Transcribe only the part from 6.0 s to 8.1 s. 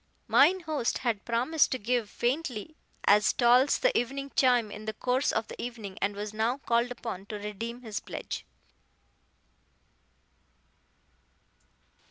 and was now called upon to redeem his